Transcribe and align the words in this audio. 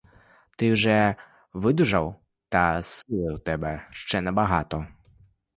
Ти 0.57 0.73
вже 0.73 1.15
видужав, 1.53 2.15
та 2.49 2.81
сили 2.81 3.35
в 3.35 3.39
тебе 3.39 3.87
ще 3.91 4.21
небагато. 4.21 4.87